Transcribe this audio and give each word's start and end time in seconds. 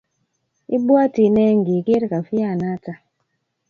Ibwati 0.75 1.21
nee 1.33 1.51
ngigeer 1.59 2.03
kofianata 2.11 2.93